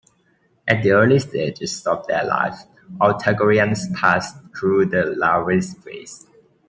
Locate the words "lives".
2.25-2.65